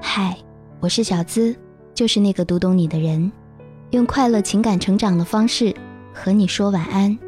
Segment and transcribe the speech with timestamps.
[0.00, 0.36] 嗨，
[0.78, 1.56] 我是小资，
[1.94, 3.32] 就是那个读懂你的人，
[3.90, 5.74] 用快乐情感成长的方式
[6.12, 7.18] 和你说晚安。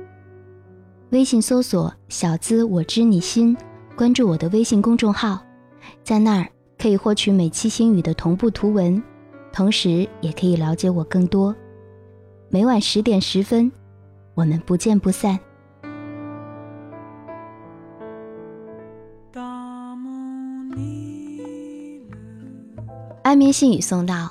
[1.10, 3.56] 微信搜索“小资我知你心”，
[3.96, 5.42] 关注我的微信公众号，
[6.04, 6.46] 在那儿
[6.78, 9.02] 可以获取每期心语的同步图文，
[9.50, 11.54] 同时也可以了解我更多。
[12.50, 13.72] 每晚十点十分，
[14.34, 15.38] 我们不见不散。
[23.28, 24.30] 安眠信语送到，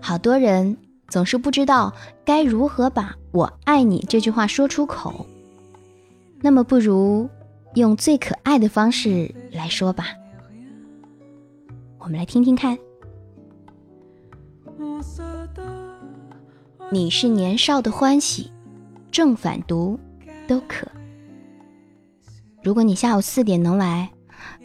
[0.00, 1.94] 好多人总是不知道
[2.24, 5.24] 该如何把我爱你这句话说出口，
[6.40, 7.30] 那么不如
[7.76, 10.06] 用最可爱的方式来说吧。
[12.00, 12.76] 我们来听听看。
[16.90, 18.50] 你是年少的欢喜，
[19.12, 19.96] 正反读
[20.48, 20.84] 都可。
[22.60, 24.10] 如果你下午四点能来，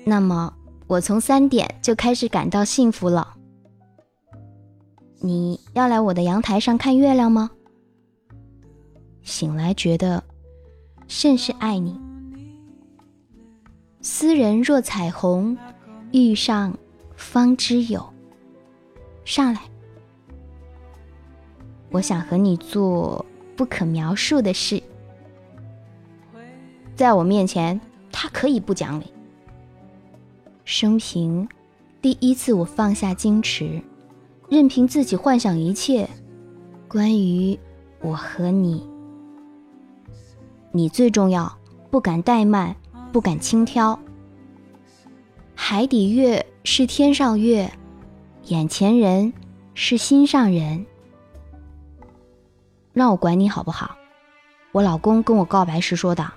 [0.04, 0.52] 那么。
[0.88, 3.36] 我从三点就开始感到幸福了。
[5.20, 7.50] 你要来我的阳台上看月亮吗？
[9.22, 10.22] 醒来觉得
[11.08, 11.98] 甚是爱你。
[14.02, 15.58] 斯人若彩虹，
[16.12, 16.78] 遇上
[17.16, 18.06] 方知有。
[19.24, 19.62] 上来，
[21.90, 24.84] 我想和你做不可描述的事。
[26.98, 27.80] 在我面前，
[28.12, 29.06] 他可以不讲理。
[30.76, 31.48] 生平
[32.02, 33.80] 第一次，我放下矜持，
[34.50, 36.10] 任凭自己幻想一切
[36.88, 37.60] 关于
[38.02, 38.84] 我和你。
[40.72, 41.56] 你最重要，
[41.92, 42.76] 不敢怠慢，
[43.12, 44.00] 不敢轻佻。
[45.54, 47.72] 海底月是天上月，
[48.46, 49.32] 眼前人
[49.76, 50.84] 是心上人。
[52.94, 53.96] 让我管你好不好？
[54.72, 56.34] 我老公跟我告白时说的。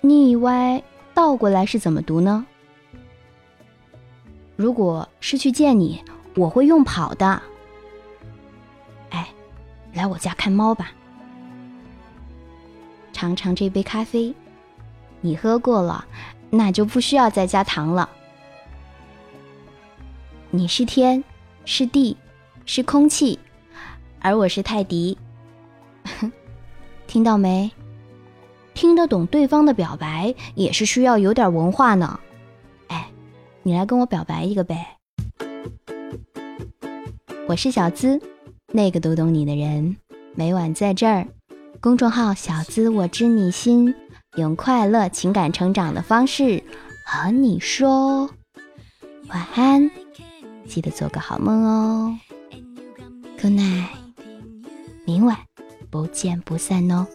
[0.00, 0.84] 你以为？
[1.20, 2.46] 倒过来是怎么读呢？
[4.56, 6.02] 如果是去见你，
[6.34, 7.42] 我会用跑的。
[9.10, 9.28] 哎，
[9.92, 10.92] 来我家看猫吧，
[13.12, 14.34] 尝尝这杯咖啡，
[15.20, 16.06] 你喝过了，
[16.48, 18.08] 那就不需要再加糖了。
[20.48, 21.22] 你是天，
[21.66, 22.16] 是地，
[22.64, 23.38] 是空气，
[24.20, 25.18] 而我是泰迪，
[27.06, 27.70] 听到没？
[28.80, 32.18] 听得懂对方的表白，也是需要有点文化呢。
[32.88, 33.10] 哎，
[33.62, 34.96] 你来跟我表白一个呗！
[37.46, 38.18] 我是小资，
[38.72, 39.98] 那个读懂你的人，
[40.34, 41.28] 每晚在这儿，
[41.78, 43.94] 公众号“小资我知你心”，
[44.36, 46.64] 用快乐情感成长的方式
[47.04, 48.30] 和你说
[49.28, 49.90] 晚安，
[50.66, 52.18] 记得做个好梦哦。
[53.42, 53.88] Good night，
[55.04, 55.36] 明晚
[55.90, 57.06] 不见不散哦。